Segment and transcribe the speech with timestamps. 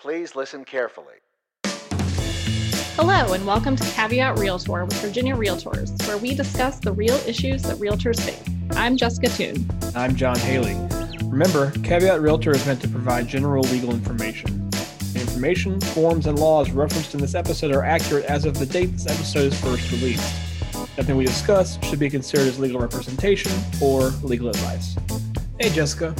[0.00, 1.14] Please listen carefully.
[2.94, 7.64] Hello, and welcome to Caveat Realtor with Virginia Realtors, where we discuss the real issues
[7.64, 8.40] that realtors face.
[8.76, 9.68] I'm Jessica Toon.
[9.96, 10.76] I'm John Haley.
[11.24, 14.70] Remember, Caveat Realtor is meant to provide general legal information.
[14.70, 18.92] The information, forms, and laws referenced in this episode are accurate as of the date
[18.92, 20.32] this episode is first released.
[20.96, 23.50] Nothing we discuss should be considered as legal representation
[23.82, 24.94] or legal advice.
[25.58, 26.14] Hey, Jessica.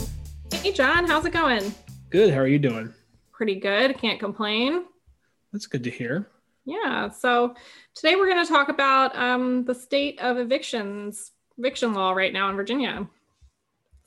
[0.53, 1.07] Hey, John.
[1.07, 1.73] How's it going?
[2.11, 2.35] Good.
[2.35, 2.93] How are you doing?
[3.39, 3.97] Pretty good.
[3.99, 4.87] Can't complain.
[5.53, 6.27] That's good to hear.
[6.65, 7.09] Yeah.
[7.09, 7.55] So
[7.95, 12.51] today we're going to talk about um, the state of evictions, eviction law right now
[12.51, 13.09] in Virginia.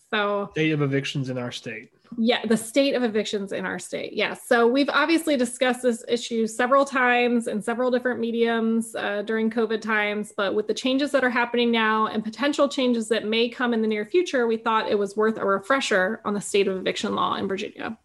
[0.09, 1.93] So, state of evictions in our state.
[2.17, 4.11] Yeah, the state of evictions in our state.
[4.11, 4.45] Yes.
[4.45, 9.79] So, we've obviously discussed this issue several times in several different mediums uh, during COVID
[9.81, 10.33] times.
[10.35, 13.81] But with the changes that are happening now and potential changes that may come in
[13.81, 17.15] the near future, we thought it was worth a refresher on the state of eviction
[17.15, 17.97] law in Virginia.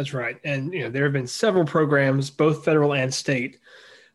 [0.00, 0.38] That's right.
[0.44, 3.58] And you know, there have been several programs, both federal and state,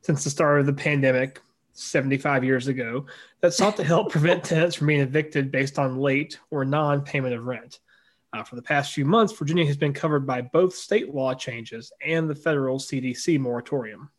[0.02, 1.40] since the start of the pandemic
[1.74, 3.06] 75 years ago
[3.42, 7.46] that sought to help prevent tenants from being evicted based on late or non-payment of
[7.46, 7.82] rent.
[8.34, 11.92] Uh, for the past few months, Virginia has been covered by both state law changes
[12.04, 14.10] and the federal CDC moratorium.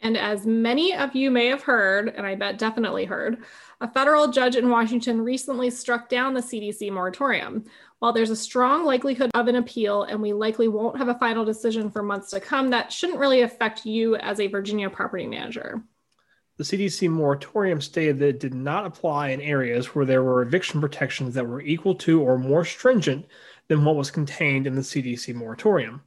[0.00, 3.38] And as many of you may have heard, and I bet definitely heard,
[3.80, 7.64] a federal judge in Washington recently struck down the CDC moratorium.
[8.00, 11.44] While there's a strong likelihood of an appeal and we likely won't have a final
[11.44, 15.82] decision for months to come, that shouldn't really affect you as a Virginia property manager.
[16.56, 20.80] The CDC moratorium stated that it did not apply in areas where there were eviction
[20.80, 23.26] protections that were equal to or more stringent
[23.68, 26.02] than what was contained in the CDC moratorium.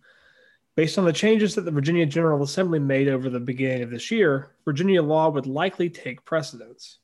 [0.77, 4.11] Based on the changes that the Virginia General Assembly made over the beginning of this
[4.11, 6.99] year, Virginia law would likely take precedence.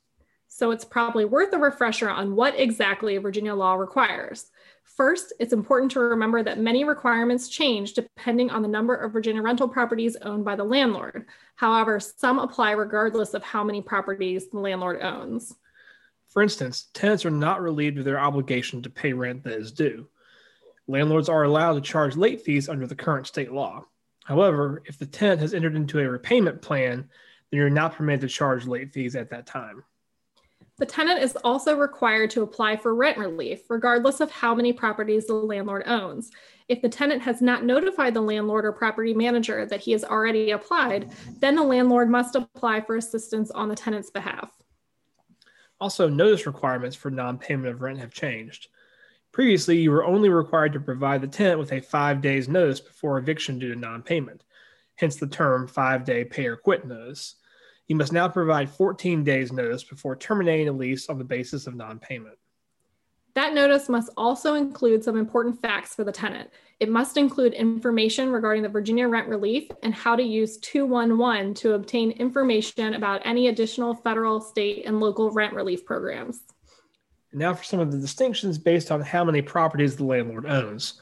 [0.48, 4.52] So it's probably worth a refresher on what exactly Virginia law requires.
[4.84, 9.42] First, it's important to remember that many requirements change depending on the number of Virginia
[9.42, 11.26] rental properties owned by the landlord.
[11.56, 15.56] However, some apply regardless of how many properties the landlord owns.
[16.30, 20.08] For instance, tenants are not relieved of their obligation to pay rent that is due.
[20.88, 23.86] Landlords are allowed to charge late fees under the current state law.
[24.26, 27.10] However, if the tenant has entered into a repayment plan,
[27.52, 29.84] then you're not permitted to charge late fees at that time.
[30.80, 35.28] The tenant is also required to apply for rent relief, regardless of how many properties
[35.28, 36.32] the landlord owns.
[36.68, 40.52] If the tenant has not notified the landlord or property manager that he has already
[40.52, 44.50] applied, then the landlord must apply for assistance on the tenant's behalf.
[45.80, 48.70] Also, notice requirements for non payment of rent have changed.
[49.34, 53.18] Previously, you were only required to provide the tenant with a five days notice before
[53.18, 54.46] eviction due to non payment,
[54.96, 57.36] hence the term five day pay or quit notice
[57.88, 61.76] you must now provide 14 days notice before terminating a lease on the basis of
[61.76, 62.38] non-payment.
[63.34, 66.52] That notice must also include some important facts for the tenant.
[66.80, 71.74] It must include information regarding the Virginia rent relief and how to use 211 to
[71.74, 76.42] obtain information about any additional federal, state, and local rent relief programs.
[77.34, 81.02] Now, for some of the distinctions based on how many properties the landlord owns.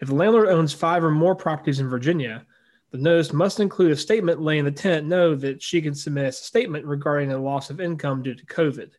[0.00, 2.44] If the landlord owns five or more properties in Virginia,
[2.90, 6.32] the notice must include a statement letting the tenant know that she can submit a
[6.32, 8.90] statement regarding the loss of income due to COVID.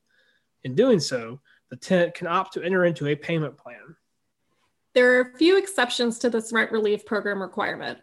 [0.63, 3.95] In doing so, the tenant can opt to enter into a payment plan.
[4.93, 7.99] There are a few exceptions to this rent relief program requirement.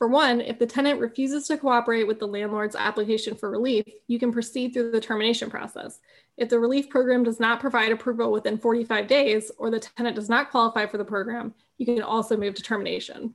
[0.00, 4.18] For one, if the tenant refuses to cooperate with the landlord's application for relief, you
[4.18, 6.00] can proceed through the termination process.
[6.38, 10.30] If the relief program does not provide approval within 45 days or the tenant does
[10.30, 13.34] not qualify for the program, you can also move to termination.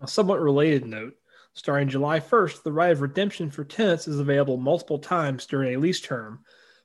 [0.00, 1.16] A somewhat related note
[1.54, 5.80] starting July 1st, the right of redemption for tenants is available multiple times during a
[5.80, 6.38] lease term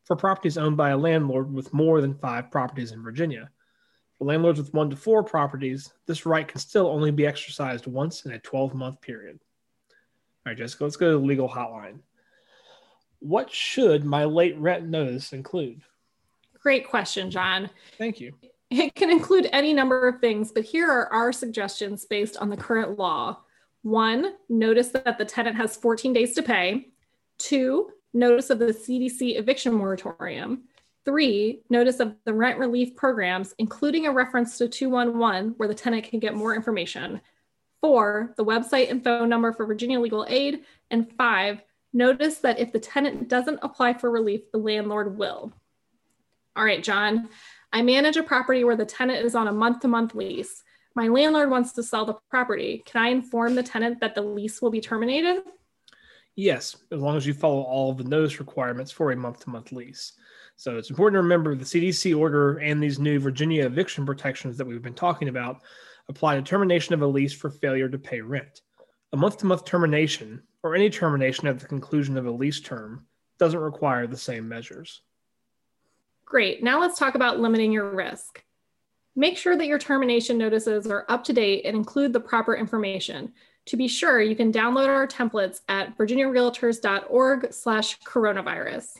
[0.03, 3.51] for properties owned by a landlord with more than five properties in Virginia.
[4.17, 8.25] For landlords with one to four properties, this right can still only be exercised once
[8.25, 9.39] in a 12 month period.
[10.45, 11.99] All right, Jessica, let's go to the legal hotline.
[13.19, 15.81] What should my late rent notice include?
[16.59, 17.69] Great question, John.
[17.97, 18.33] Thank you.
[18.69, 22.57] It can include any number of things, but here are our suggestions based on the
[22.57, 23.39] current law.
[23.83, 26.87] One, notice that the tenant has 14 days to pay.
[27.37, 30.63] Two, notice of the CDC eviction moratorium.
[31.05, 36.05] Three, notice of the rent relief programs, including a reference to 211 where the tenant
[36.05, 37.19] can get more information.
[37.81, 40.63] Four, the website and phone number for Virginia Legal Aid.
[40.89, 41.61] And five,
[41.91, 45.51] notice that if the tenant doesn't apply for relief, the landlord will.
[46.55, 47.27] All right, John,
[47.73, 50.63] I manage a property where the tenant is on a month to month lease.
[50.95, 52.83] My landlord wants to sell the property.
[52.85, 55.43] Can I inform the tenant that the lease will be terminated?
[56.35, 59.49] Yes, as long as you follow all of the notice requirements for a month to
[59.49, 60.13] month lease.
[60.55, 64.65] So it's important to remember the CDC order and these new Virginia eviction protections that
[64.65, 65.61] we've been talking about
[66.09, 68.61] apply to termination of a lease for failure to pay rent.
[69.13, 73.05] A month to month termination, or any termination at the conclusion of a lease term,
[73.37, 75.01] doesn't require the same measures.
[76.25, 76.63] Great.
[76.63, 78.43] Now let's talk about limiting your risk.
[79.15, 83.33] Make sure that your termination notices are up to date and include the proper information.
[83.67, 88.97] To be sure, you can download our templates at virginiarealtors.org slash coronavirus.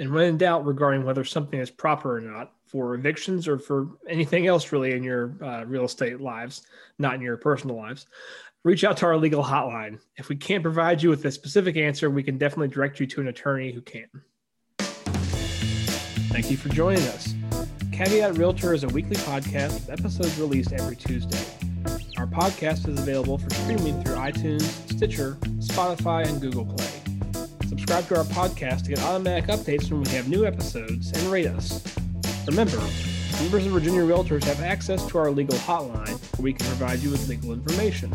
[0.00, 3.88] And when in doubt regarding whether something is proper or not, for evictions or for
[4.08, 6.62] anything else really in your uh, real estate lives,
[6.98, 8.06] not in your personal lives,
[8.64, 10.00] reach out to our legal hotline.
[10.16, 13.20] If we can't provide you with a specific answer, we can definitely direct you to
[13.20, 14.08] an attorney who can.
[16.30, 17.34] Thank you for joining us.
[17.92, 21.61] Caveat Realtor is a weekly podcast with episodes released every Tuesday.
[22.22, 26.86] Our podcast is available for streaming through iTunes, Stitcher, Spotify, and Google Play.
[27.68, 31.48] Subscribe to our podcast to get automatic updates when we have new episodes and rate
[31.48, 31.82] us.
[32.46, 32.80] Remember,
[33.40, 37.10] members of Virginia Realtors have access to our legal hotline where we can provide you
[37.10, 38.14] with legal information.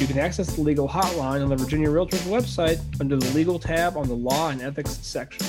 [0.00, 3.96] You can access the legal hotline on the Virginia Realtors website under the Legal tab
[3.96, 5.46] on the Law and Ethics section.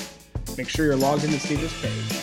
[0.56, 2.20] Make sure you're logged in to see this page.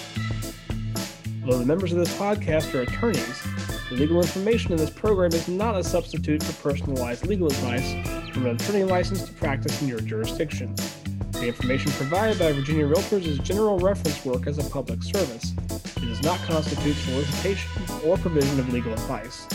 [1.43, 5.75] Although the members of this podcast are attorneys, legal information in this program is not
[5.75, 7.91] a substitute for personalized legal advice
[8.33, 10.75] from an attorney licensed to practice in your jurisdiction.
[11.31, 15.53] The information provided by Virginia Realtors is general reference work as a public service.
[15.97, 17.69] It does not constitute solicitation
[18.03, 19.47] or provision of legal advice.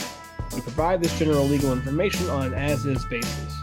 [0.55, 3.55] We provide this general legal information on an as is basis.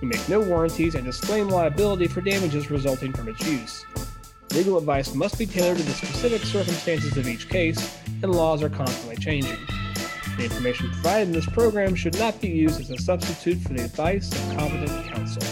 [0.00, 3.84] We make no warranties and disclaim liability for damages resulting from its use.
[4.52, 8.68] Legal advice must be tailored to the specific circumstances of each case, and laws are
[8.68, 9.58] constantly changing.
[10.36, 13.84] The information provided in this program should not be used as a substitute for the
[13.84, 15.42] advice of competent counsel.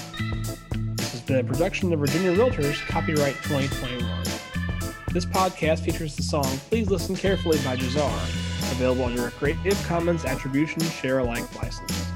[0.97, 4.25] This has been a production of Virginia Realtors, copyright 2021.
[5.13, 10.25] This podcast features the song Please Listen Carefully by Jahzzar, available under a Creative Commons
[10.25, 12.12] Attribution Share Alike license.